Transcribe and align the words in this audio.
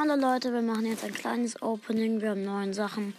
Hallo 0.00 0.14
Leute, 0.14 0.52
wir 0.52 0.62
machen 0.62 0.86
jetzt 0.86 1.02
ein 1.02 1.12
kleines 1.12 1.60
Opening. 1.60 2.20
Wir 2.20 2.30
haben 2.30 2.44
neun 2.44 2.72
Sachen. 2.72 3.14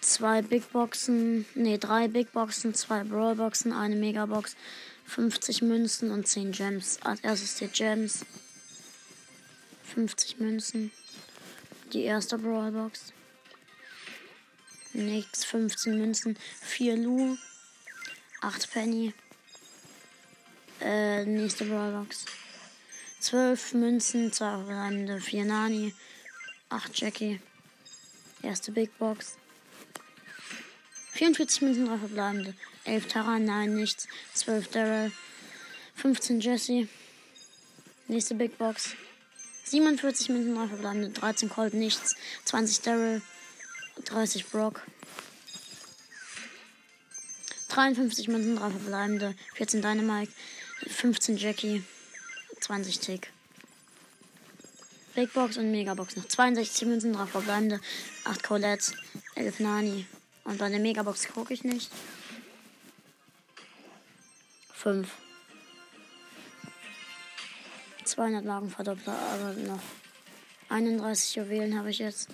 Zwei 0.00 0.42
Big 0.42 0.72
Boxen, 0.72 1.46
nee, 1.54 1.78
drei 1.78 2.08
Big 2.08 2.32
Boxen, 2.32 2.74
zwei 2.74 3.04
Brawl 3.04 3.36
Boxen, 3.36 3.72
eine 3.72 3.94
Megabox, 3.94 4.56
50 5.04 5.62
Münzen 5.62 6.10
und 6.10 6.26
10 6.26 6.50
Gems. 6.50 6.98
Als 7.04 7.20
erstes 7.20 7.54
die 7.58 7.68
Gems. 7.68 8.26
50 9.94 10.40
Münzen. 10.40 10.90
Die 11.92 12.02
erste 12.02 12.38
Brawl 12.38 12.72
Box. 12.72 13.12
Nix, 14.92 15.44
15 15.44 15.96
Münzen, 15.96 16.36
4 16.62 16.96
Lu, 16.96 17.36
8 18.40 18.72
Penny. 18.72 19.14
Äh, 20.80 21.24
nächste 21.24 21.66
Brawl 21.66 21.92
Box. 21.92 22.24
12 23.20 23.74
Münzen, 23.74 24.32
2 24.32 24.50
verbleibende, 24.50 25.20
4 25.20 25.44
Nani, 25.44 25.94
8 26.70 26.98
Jackie. 26.98 27.38
Erste 28.42 28.72
Big 28.72 28.96
Box. 28.98 29.36
44 31.12 31.60
Münzen, 31.60 31.86
3 31.86 31.98
verbleibende. 31.98 32.54
11 32.84 33.08
Tara, 33.08 33.38
nein, 33.38 33.74
nichts. 33.74 34.08
12 34.34 34.68
Daryl. 34.68 35.12
15 35.96 36.40
Jesse. 36.40 36.88
Nächste 38.08 38.34
Big 38.34 38.56
Box. 38.56 38.94
47 39.64 40.30
Münzen, 40.30 40.54
3 40.54 40.68
verbleibende. 40.68 41.10
13 41.10 41.50
Colt, 41.50 41.74
nichts. 41.74 42.16
20 42.46 42.80
Daryl. 42.80 43.20
30 44.06 44.46
Brock. 44.46 44.80
53 47.68 48.28
Münzen, 48.28 48.56
3 48.56 48.70
verbleibende. 48.70 49.34
14 49.56 49.82
Dynamite. 49.82 50.32
15 50.86 51.36
Jackie. 51.36 51.84
20 52.70 53.00
Tick. 53.00 53.32
Big 55.16 55.32
Box 55.32 55.56
und 55.56 55.72
Megabox 55.72 56.14
noch 56.14 56.28
62 56.28 56.86
Münzen, 56.86 57.14
3 57.14 57.26
verbleibende, 57.26 57.80
8 58.24 58.44
Colette, 58.44 58.92
11 59.34 59.58
Nani. 59.58 60.06
Und 60.44 60.58
bei 60.58 60.68
der 60.68 60.78
Megabox 60.78 61.26
gucke 61.32 61.52
ich 61.52 61.64
nicht. 61.64 61.90
5. 64.74 65.10
200 68.04 68.44
Lagenverdoppler, 68.44 69.18
aber 69.18 69.52
noch 69.54 69.82
31 70.68 71.34
Juwelen 71.34 71.76
habe 71.76 71.90
ich 71.90 71.98
jetzt. 71.98 72.28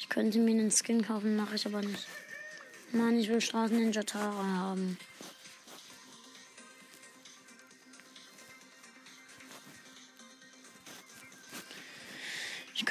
Ich 0.00 0.08
könnte 0.08 0.40
mir 0.40 0.58
einen 0.58 0.72
Skin 0.72 1.06
kaufen, 1.06 1.36
mache 1.36 1.54
ich 1.54 1.66
aber 1.66 1.82
nicht. 1.82 2.08
Mann, 2.90 3.16
ich 3.16 3.28
will 3.28 3.40
Straßen 3.40 3.76
Ninja 3.76 4.02
Tara 4.02 4.42
haben. 4.42 4.98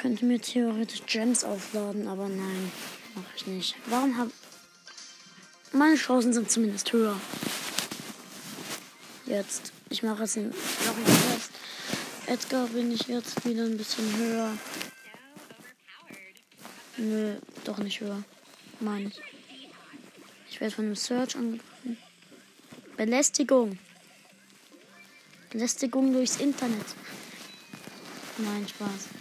Könnte 0.00 0.24
mir 0.24 0.40
theoretisch 0.40 1.02
Gems 1.06 1.44
aufladen, 1.44 2.08
aber 2.08 2.28
nein, 2.28 2.72
mache 3.14 3.26
ich 3.36 3.46
nicht. 3.46 3.74
Warum 3.86 4.16
habe 4.16 4.30
meine 5.72 5.94
Chancen 5.94 6.32
sind 6.32 6.50
zumindest 6.50 6.92
höher. 6.92 7.20
Jetzt, 9.26 9.72
ich 9.88 10.02
mache 10.02 10.22
jetzt 10.22 10.36
noch 10.36 10.44
einen. 10.44 10.54
Edgar 12.26 12.66
bin 12.68 12.90
ich 12.92 13.02
jetzt 13.02 13.44
wieder 13.44 13.64
ein 13.64 13.76
bisschen 13.76 14.16
höher. 14.16 14.52
Nö, 16.96 17.36
doch 17.64 17.78
nicht 17.78 18.00
höher. 18.00 18.24
Meine 18.80 19.08
ich. 19.08 19.20
Ich 20.50 20.60
werde 20.60 20.74
von 20.74 20.86
einem 20.86 20.96
Search 20.96 21.36
angegriffen. 21.36 21.98
Belästigung. 22.96 23.78
Belästigung 25.50 26.12
durchs 26.12 26.36
Internet. 26.36 26.86
Nein, 28.38 28.66
Spaß. 28.66 29.19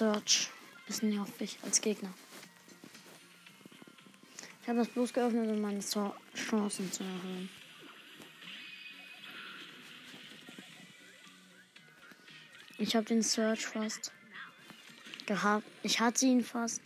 Search 0.00 0.48
ist 0.88 1.02
nervig 1.02 1.58
als 1.62 1.78
Gegner. 1.82 2.08
Ich 4.62 4.68
habe 4.68 4.78
das 4.78 4.88
bloß 4.88 5.12
geöffnet, 5.12 5.50
um 5.50 5.60
meine 5.60 5.80
Chancen 5.80 6.90
zu 6.90 7.04
erhöhen. 7.04 7.50
Ich 12.78 12.96
habe 12.96 13.04
den 13.04 13.22
Search 13.22 13.66
fast 13.66 14.10
gehabt. 15.26 15.66
Ich 15.82 16.00
hatte 16.00 16.24
ihn 16.24 16.42
fast. 16.42 16.80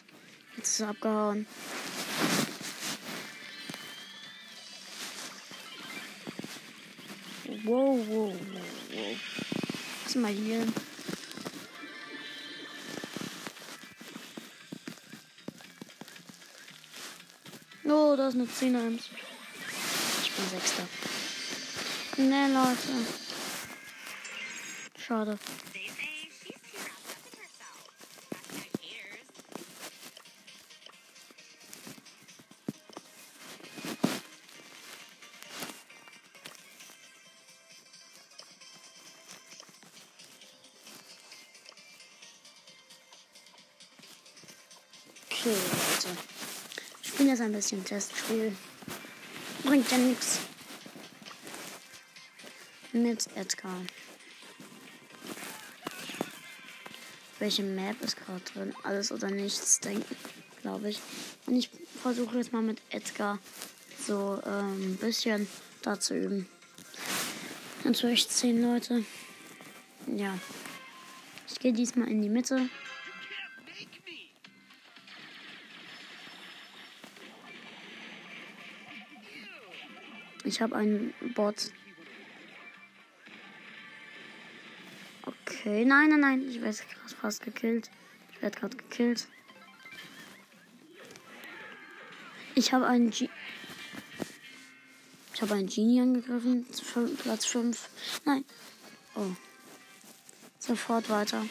Jetzt 0.57 0.71
ist 0.71 0.81
er 0.81 0.89
abgehauen. 0.89 1.47
Wow, 7.63 7.97
wow, 8.09 8.09
wow, 8.09 8.35
wow. 8.93 9.17
Lass 10.03 10.15
mal 10.17 10.33
hier. 10.33 10.67
Oh, 18.15 18.17
da 18.17 18.29
ist 18.29 18.35
eine 18.35 18.49
10 18.49 18.77
1. 18.77 19.11
Ich 20.23 20.31
bin 20.31 20.49
Sechster. 20.49 20.85
Ne, 22.17 22.47
Leute. 22.47 22.79
Schade. 24.97 25.37
Okay, 45.33 45.51
Leute. 45.51 46.34
Bin 47.25 47.31
jetzt 47.31 47.41
ein 47.41 47.53
bisschen 47.53 47.83
Testspiel. 47.83 48.55
Bringt 49.63 49.91
ja 49.91 49.97
nichts. 49.97 50.41
Mit 52.93 53.27
Edgar. 53.35 53.81
Welche 57.39 57.63
Map 57.63 57.99
ist 58.03 58.19
gerade 58.19 58.43
drin? 58.53 58.75
Alles 58.83 59.11
oder 59.11 59.31
nichts, 59.31 59.81
denken, 59.81 60.15
glaube 60.61 60.91
ich. 60.91 61.01
Und 61.47 61.57
ich 61.57 61.71
versuche 62.03 62.37
jetzt 62.37 62.53
mal 62.53 62.61
mit 62.61 62.83
Edgar 62.91 63.39
so 64.07 64.39
ein 64.45 64.83
ähm, 64.83 64.97
bisschen 64.99 65.49
da 65.81 65.99
zu 65.99 66.15
üben. 66.15 66.47
Natürlich 67.85 68.29
zehn 68.29 68.61
Leute. 68.61 69.03
Ja. 70.15 70.39
Ich 71.49 71.59
gehe 71.59 71.73
diesmal 71.73 72.09
in 72.09 72.21
die 72.21 72.29
Mitte. 72.29 72.69
Ich 80.45 80.61
habe 80.61 80.77
einen 80.77 81.15
Bot. 81.35 81.73
Okay, 85.25 85.85
nein, 85.87 86.11
nein, 86.11 86.21
nein. 86.21 86.49
Ich 86.49 86.61
werde 86.61 86.77
gerade 86.77 87.15
fast 87.21 87.43
gekillt. 87.43 87.91
Ich 88.33 88.43
werde 88.43 88.61
gerade 88.61 88.77
gekillt. 88.77 89.27
Ich 92.55 92.73
habe 92.73 92.87
einen 92.87 93.11
G 93.11 93.29
Ich 95.35 95.43
habe 95.43 95.55
einen 95.55 95.67
Genie 95.67 96.01
angegriffen. 96.01 96.67
Platz 97.23 97.47
5. 97.47 97.89
Nein. 98.25 98.45
Oh. 99.17 99.33
Sofort 100.59 101.09
weiter. 101.09 101.45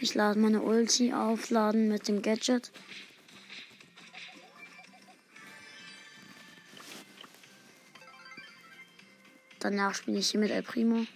Ich 0.00 0.14
lade 0.14 0.38
meine 0.38 0.62
Ulti 0.62 1.12
aufladen 1.12 1.88
mit 1.88 2.06
dem 2.06 2.22
Gadget. 2.22 2.70
Danach 9.60 9.94
spiele 9.94 10.18
ich 10.18 10.30
hier 10.30 10.40
mit 10.40 10.50
El 10.50 10.62
Primo. 10.62 11.06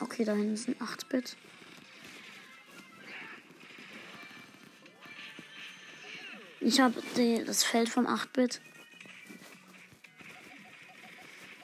Okay, 0.00 0.24
da 0.24 0.34
hinten 0.34 0.54
ist 0.54 0.68
ein 0.68 0.76
8-Bit. 0.76 1.36
Ich 6.60 6.80
habe 6.80 6.94
das 7.46 7.64
Feld 7.64 7.88
vom 7.88 8.06
8-Bit. 8.06 8.60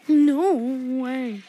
No 0.09 0.61
way. 1.03 1.43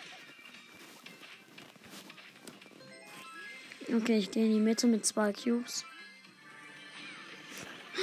Okay, 3.93 4.17
ich 4.19 4.31
gehe 4.31 4.45
in 4.45 4.53
die 4.53 4.59
Mitte 4.59 4.87
mit 4.87 5.05
zwei 5.05 5.33
Cubes. 5.33 5.83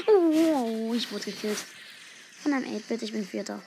Oh, 0.06 0.92
ich 0.94 1.10
wurde 1.12 1.24
gekillt. 1.26 1.64
Von 2.42 2.52
einem 2.52 2.76
8-Bit, 2.76 3.02
ich 3.02 3.12
bin 3.12 3.26
Vierter. 3.26 3.60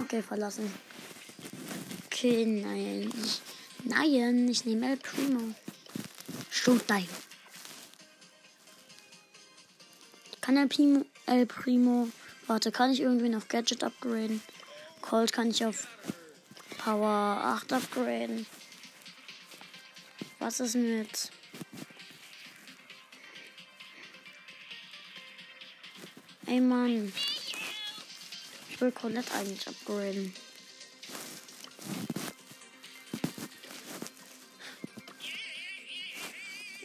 Okay, 0.00 0.22
verlassen. 0.22 0.72
Okay, 2.06 2.44
nein. 2.46 3.12
Nein, 3.84 4.48
ich 4.48 4.64
nehme 4.64 4.90
El 4.90 4.96
Primo. 4.96 5.54
Showtime. 6.50 7.06
Kann 10.40 10.56
El 10.56 10.68
Primo, 10.68 11.04
El 11.26 11.46
Primo. 11.46 12.08
Warte, 12.46 12.72
kann 12.72 12.90
ich 12.90 13.00
irgendwie 13.00 13.34
auf 13.34 13.48
Gadget 13.48 13.82
upgraden? 13.82 14.42
Colt 15.00 15.32
kann 15.32 15.50
ich 15.50 15.64
auf 15.64 15.86
Power 16.78 17.08
8 17.08 17.72
upgraden. 17.72 18.46
Was 20.38 20.60
ist 20.60 20.74
mit. 20.74 21.30
Ey 26.54 26.60
Mann. 26.60 27.12
Ich 28.70 28.80
will 28.80 28.92
Colette 28.92 29.34
eigentlich 29.34 29.66
upgraden. 29.66 30.32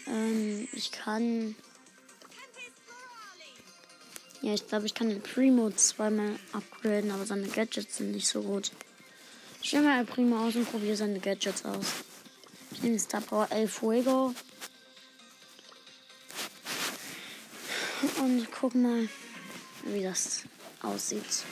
Ähm, 0.08 0.68
ich 0.74 0.92
kann. 0.92 1.56
Ja, 4.42 4.56
ich 4.56 4.68
glaube, 4.68 4.88
ich 4.88 4.96
kann 4.96 5.10
den 5.10 5.22
Primo 5.22 5.70
zweimal 5.70 6.40
upgraden, 6.52 7.12
aber 7.12 7.28
seine 7.28 7.48
Gadgets 7.48 7.98
sind 7.98 8.14
nicht 8.14 8.28
so 8.28 8.42
gut. 8.42 8.72
Ich 9.62 9.72
nehme 9.74 9.86
mal 9.86 10.04
Primo 10.04 10.48
aus 10.48 10.56
und 10.56 10.68
probiere 10.72 10.96
seine 10.96 11.20
Gadgets 11.20 11.64
aus. 11.64 11.86
Ich 12.72 12.82
nehme 12.82 12.98
Star 12.98 13.22
Power 13.22 13.48
El 13.52 13.68
Fuego. 13.68 14.34
Und 18.18 18.52
guck 18.52 18.74
mal, 18.74 19.08
wie 19.94 20.04
das 20.04 20.44
aussieht. 20.82 21.44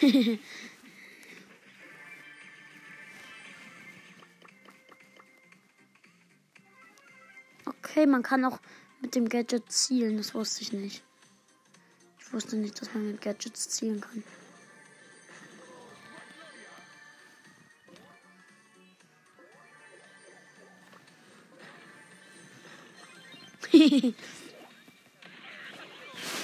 okay, 7.66 8.06
man 8.06 8.22
kann 8.22 8.44
auch 8.44 8.60
mit 9.00 9.14
dem 9.14 9.28
Gadget 9.28 9.72
zielen. 9.72 10.18
Das 10.18 10.34
wusste 10.34 10.62
ich 10.62 10.72
nicht. 10.72 11.02
Ich 12.20 12.32
wusste 12.32 12.56
nicht, 12.56 12.80
dass 12.80 12.92
man 12.92 13.06
mit 13.12 13.20
Gadgets 13.20 13.68
zielen 13.70 14.00
kann. 14.00 14.22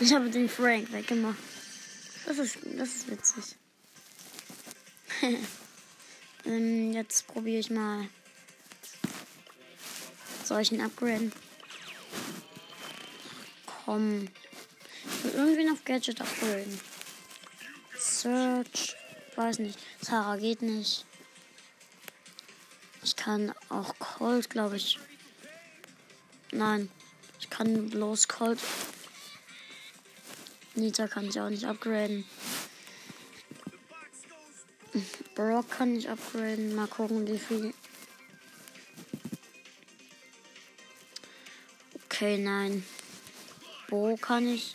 Ich 0.00 0.12
habe 0.12 0.30
den 0.30 0.48
Frank 0.48 0.92
weggemacht. 0.92 1.38
Das 2.26 2.38
ist, 2.38 2.58
das 2.76 2.88
ist 2.88 3.10
witzig. 3.10 3.56
ähm, 6.44 6.92
jetzt 6.92 7.26
probiere 7.26 7.60
ich 7.60 7.70
mal 7.70 8.08
solchen 10.44 10.80
upgraden. 10.80 11.32
Komm. 13.84 14.28
Ich 15.04 15.24
will 15.24 15.32
irgendwie 15.34 15.64
noch 15.64 15.84
Gadget 15.84 16.20
upgraden. 16.20 16.80
Search. 17.98 18.94
Weiß 19.36 19.58
nicht. 19.58 19.78
Sarah 20.00 20.36
geht 20.36 20.62
nicht. 20.62 21.06
Ich 23.02 23.16
kann 23.16 23.52
auch 23.68 23.94
Cold, 23.98 24.50
glaube 24.50 24.76
ich. 24.76 24.98
Nein. 26.52 26.90
Kann 27.62 27.90
bloß 27.90 28.26
Cold. 28.26 28.58
Nita 30.74 31.06
kann 31.06 31.28
ich 31.28 31.40
auch 31.40 31.48
nicht 31.48 31.64
upgraden. 31.64 32.24
Brock 35.36 35.70
kann 35.70 35.94
ich 35.94 36.10
upgraden. 36.10 36.74
Mal 36.74 36.88
gucken, 36.88 37.24
wie 37.28 37.38
viel. 37.38 37.72
Okay, 42.06 42.36
nein. 42.36 42.84
Bo 43.88 44.16
kann 44.16 44.48
ich. 44.48 44.74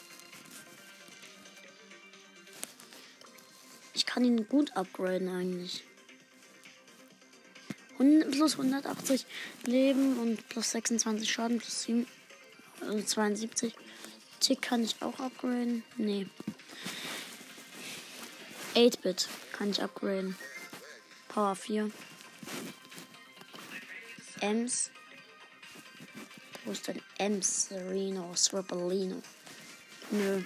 Ich 3.95 4.06
kann 4.06 4.24
ihn 4.24 4.48
gut 4.48 4.78
upgraden 4.78 5.28
eigentlich. 5.28 5.84
100, 8.00 8.31
plus 8.31 8.54
180 8.54 9.25
Leben 9.66 10.19
und 10.19 10.48
plus 10.48 10.72
26 10.72 11.30
Schaden 11.30 11.57
plus 11.57 11.84
7, 11.84 12.07
also 12.88 13.01
72. 13.01 13.74
Tick 14.39 14.62
kann 14.62 14.84
ich 14.84 14.95
auch 15.01 15.19
upgraden. 15.19 15.84
Nee. 15.98 16.28
8-Bit 18.75 19.28
kann 19.54 19.72
ich 19.72 19.81
upgraden. 19.81 20.36
Power 21.28 21.56
4. 21.56 21.92
Ems 24.42 24.92
wo 26.68 26.74
ist 26.74 26.86
denn 26.86 27.01
Ems, 27.18 27.69
Sereno, 27.69 28.36
Swippelino? 28.36 29.22
Nö. 30.12 30.44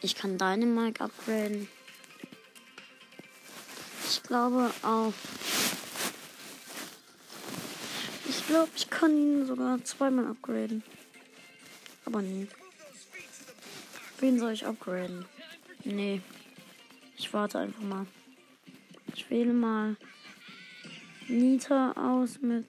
Ich 0.00 0.16
kann 0.16 0.36
deine 0.36 0.64
Dynamite 0.64 1.04
upgraden. 1.04 1.68
Ich 4.08 4.20
glaube 4.24 4.72
auch. 4.82 5.12
Ich 8.28 8.37
glaube, 8.48 8.70
ich 8.74 8.88
kann 8.88 9.16
ihn 9.16 9.46
sogar 9.46 9.84
zweimal 9.84 10.26
upgraden. 10.26 10.82
Aber 12.04 12.22
nee. 12.22 12.48
Wen 14.20 14.38
soll 14.38 14.52
ich 14.52 14.66
upgraden? 14.66 15.26
Nee. 15.84 16.22
Ich 17.16 17.32
warte 17.32 17.58
einfach 17.58 17.82
mal. 17.82 18.06
Ich 19.14 19.28
wähle 19.30 19.52
mal 19.52 19.96
Nita 21.28 21.92
aus 21.92 22.40
mit, 22.40 22.66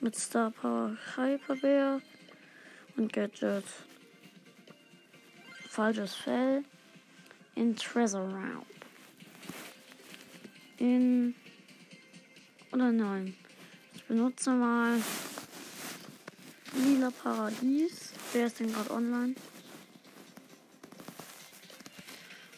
mit 0.00 0.16
Star 0.16 0.50
Power 0.50 0.96
Hyper 1.14 1.56
Bear 1.56 2.00
und 2.96 3.12
Gadget. 3.12 3.64
Falsches 5.68 6.14
Fell 6.14 6.64
in 7.54 7.76
Treasure 7.76 8.24
Round. 8.24 8.66
In. 10.78 11.34
Oder 12.72 12.90
nein. 12.90 13.36
Benutze 14.08 14.50
mal 14.50 15.02
Lila 16.74 17.10
Paradies. 17.10 18.12
Wer 18.32 18.46
ist 18.46 18.60
denn 18.60 18.72
gerade 18.72 18.90
online? 18.92 19.34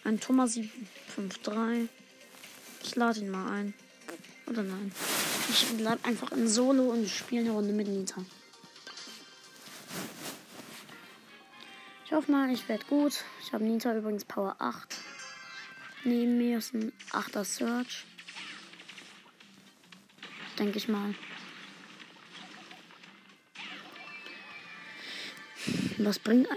Ein 0.04 0.20
Thomas 0.20 0.52
753. 0.52 1.88
Ich 2.82 2.96
lade 2.96 3.20
ihn 3.20 3.30
mal 3.30 3.50
ein. 3.50 3.74
Oder 4.46 4.62
nein? 4.62 4.92
Ich 5.48 5.66
bleib 5.78 6.06
einfach 6.06 6.32
in 6.32 6.48
Solo 6.48 6.90
und 6.90 7.08
spiele 7.08 7.40
eine 7.42 7.50
Runde 7.52 7.72
mit 7.72 7.88
Nita. 7.88 8.22
Ich 12.04 12.12
hoffe 12.12 12.30
mal, 12.30 12.50
ich 12.52 12.68
werde 12.68 12.84
gut. 12.86 13.24
Ich 13.42 13.54
habe 13.54 13.64
Nita 13.64 13.96
übrigens 13.96 14.26
Power 14.26 14.56
8. 14.58 14.96
Neben 16.04 16.36
mir 16.36 16.58
ist 16.58 16.74
ein 16.74 16.92
8er 17.10 17.44
Search. 17.44 18.04
Denke 20.58 20.76
ich 20.76 20.88
mal. 20.88 21.14
Was 25.98 26.20
bringt, 26.20 26.48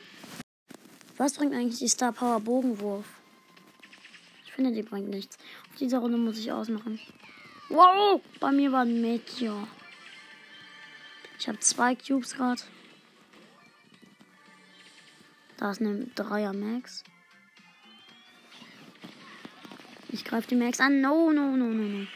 was 1.17 1.33
bringt 1.33 1.53
eigentlich 1.53 1.79
die 1.79 1.87
Star 1.87 2.11
Power 2.11 2.39
Bogenwurf? 2.39 3.05
Ich 4.45 4.53
finde, 4.53 4.71
die 4.71 4.83
bringt 4.83 5.09
nichts. 5.09 5.37
Auf 5.69 5.77
dieser 5.77 5.97
Runde 5.97 6.17
muss 6.17 6.37
ich 6.37 6.51
ausmachen. 6.51 6.99
Wow, 7.69 8.21
bei 8.39 8.51
mir 8.51 8.71
war 8.71 8.81
ein 8.81 9.01
Meteor. 9.01 9.67
Ich 11.39 11.47
habe 11.47 11.59
zwei 11.59 11.95
Cubes 11.95 12.35
gerade. 12.35 12.61
Da 15.57 15.71
ist 15.71 15.81
eine 15.81 16.05
Dreier 16.13 16.53
Max. 16.53 17.03
Ich 20.09 20.23
greife 20.23 20.49
die 20.49 20.55
Max 20.55 20.79
an. 20.79 21.01
No, 21.01 21.31
no, 21.31 21.55
no, 21.55 21.65
no, 21.65 21.83
no. 21.83 22.07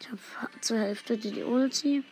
Ich 0.00 0.08
habe 0.08 0.20
zur 0.60 0.78
Hälfte 0.78 1.16
die 1.16 1.44
Ulti. 1.44 2.02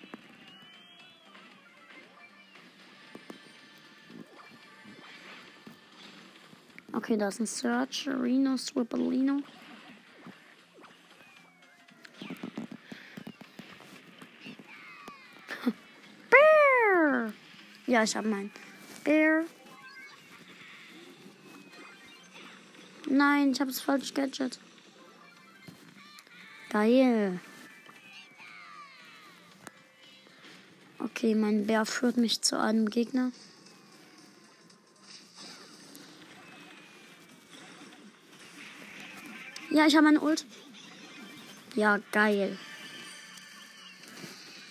Okay, 6.94 7.16
da 7.16 7.26
ist 7.26 7.40
ein 7.40 7.46
Search, 7.46 8.08
Reno, 8.08 8.56
Swipperlino. 8.56 9.40
Ja, 17.86 18.02
ich 18.02 18.16
habe 18.16 18.28
meinen 18.28 18.50
Bear. 19.04 19.44
Nein, 23.06 23.52
ich 23.52 23.60
habe 23.60 23.70
es 23.70 23.80
falsch 23.80 24.14
gadget. 24.14 24.58
Geil. 26.70 27.40
Okay, 30.98 31.34
mein 31.34 31.66
Bär 31.66 31.84
führt 31.84 32.16
mich 32.16 32.40
zu 32.40 32.58
einem 32.58 32.88
Gegner. 32.88 33.32
Ja, 39.74 39.86
ich 39.88 39.96
habe 39.96 40.04
meine 40.04 40.20
Ult. 40.20 40.46
Ja, 41.74 41.98
geil. 42.12 42.56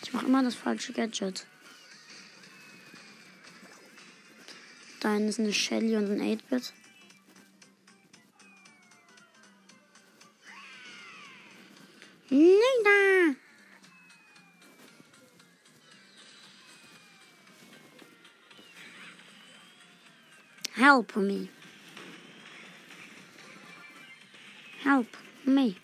Ich 0.02 0.14
mache 0.14 0.28
immer 0.28 0.42
das 0.42 0.56
falsche 0.56 0.94
Gadget. 0.94 1.46
Da 5.02 5.18
ist 5.18 5.42
eine 5.42 5.52
Shelly 5.52 5.98
und 5.98 6.10
ein 6.10 6.22
8-Bit. 6.22 6.72
Nina! 12.30 13.36
Help 20.76 21.14
me. 21.18 21.50
Help 24.94 25.18
me. 25.48 25.76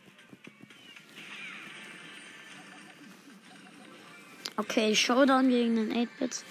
Okay, 4.55 4.93
Showdown 4.93 5.49
gegen 5.49 5.77
den 5.77 5.91
8-Bit. 5.91 6.43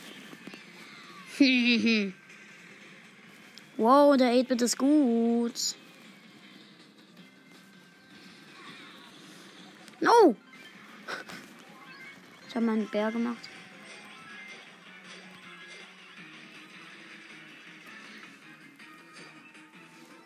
wow, 3.77 4.17
der 4.17 4.33
8-Bit 4.33 4.63
ist 4.63 4.77
gut. 4.77 5.77
No! 10.01 10.35
Ich 12.49 12.57
habe 12.57 12.67
meinen 12.67 12.89
Bär 12.89 13.13
gemacht. 13.13 13.49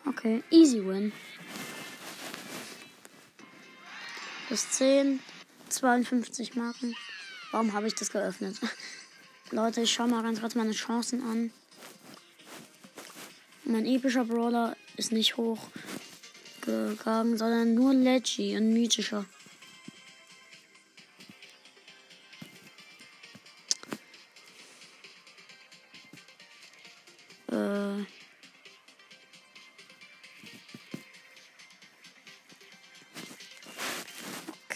Okay, 0.07 0.41
easy 0.49 0.79
win. 0.83 1.11
Plus 4.53 4.69
10, 4.69 5.19
52 5.69 6.55
Marken. 6.55 6.95
Warum 7.49 7.73
habe 7.73 7.87
ich 7.87 7.95
das 7.95 8.11
geöffnet? 8.11 8.55
Leute, 9.49 9.81
ich 9.81 9.91
schaue 9.91 10.07
mal 10.07 10.21
ganz 10.21 10.41
kurz 10.41 10.53
meine 10.53 10.73
Chancen 10.73 11.23
an. 11.23 11.51
Mein 13.63 13.87
epischer 13.87 14.25
Brawler 14.25 14.77
ist 14.95 15.11
nicht 15.11 15.37
hochgegangen, 15.37 17.35
sondern 17.35 17.73
nur 17.73 17.95
Leggy, 17.95 18.55
ein 18.55 18.71
mythischer. 18.71 19.25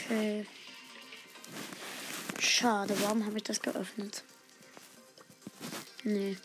Okay. 0.09 0.45
Schade, 2.39 2.95
warum 3.01 3.25
habe 3.25 3.35
ich 3.37 3.43
das 3.43 3.61
geöffnet? 3.61 4.23
Nee. 6.03 6.37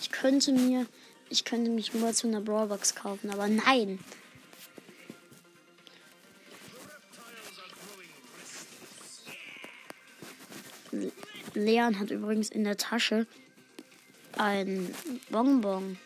Ich 0.00 0.10
könnte 0.10 0.50
mir, 0.50 0.86
ich 1.30 1.44
könnte 1.44 1.70
mich 1.70 1.94
nur 1.94 2.12
zu 2.12 2.26
einer 2.26 2.40
Brawlbox 2.40 2.96
kaufen, 2.96 3.30
aber 3.30 3.46
nein. 3.46 4.00
Leon 11.54 12.00
hat 12.00 12.10
übrigens 12.10 12.50
in 12.50 12.64
der 12.64 12.76
Tasche 12.76 13.26
ein 14.36 14.92
Bonbon. 15.30 15.98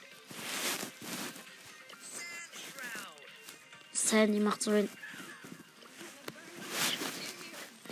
Sandy 3.92 4.40
macht 4.40 4.62
so 4.62 4.72
ein. 4.72 4.90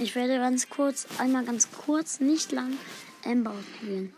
Ich 0.01 0.15
werde 0.15 0.39
ganz 0.39 0.71
kurz, 0.71 1.07
einmal 1.19 1.45
ganz 1.45 1.71
kurz, 1.71 2.21
nicht 2.21 2.53
lang, 2.53 2.73
Amber 3.23 3.51
ausprobieren. 3.51 4.15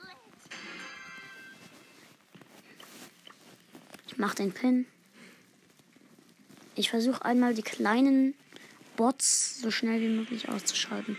Ich 4.07 4.17
mache 4.17 4.37
den 4.37 4.53
Pin. 4.53 4.87
Ich 6.77 6.89
versuche 6.89 7.25
einmal 7.25 7.55
die 7.55 7.63
kleinen 7.63 8.35
Bots 8.95 9.61
so 9.61 9.73
schnell 9.73 10.01
wie 10.01 10.09
möglich 10.09 10.49
auszuschalten. 10.49 11.17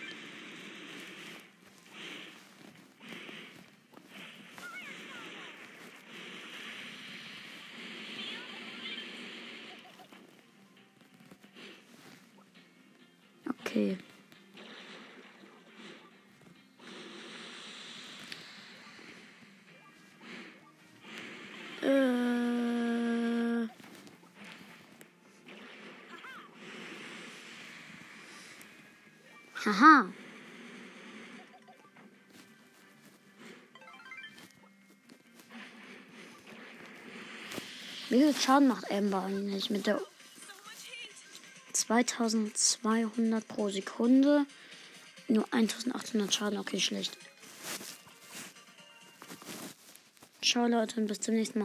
Okay. 13.60 13.98
Haha. 29.66 30.10
Wie 38.10 38.20
viel 38.20 38.36
Schaden 38.36 38.68
macht 38.68 38.92
Amber 38.92 39.24
eigentlich 39.24 39.70
mit 39.70 39.88
der 39.88 40.02
2200 41.72 43.48
pro 43.48 43.70
Sekunde. 43.70 44.46
Nur 45.30 45.48
1800 45.52 46.34
Schaden. 46.34 46.60
Okay, 46.60 46.80
schlecht. 46.80 47.18
Ciao 50.42 50.68
Leute 50.68 51.00
und 51.00 51.08
bis 51.08 51.22
zum 51.22 51.36
nächsten 51.36 51.60
Mal. 51.60 51.62